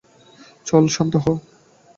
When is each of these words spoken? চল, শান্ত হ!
চল, 0.67 0.83
শান্ত 0.87 1.13
হ! 1.15 1.25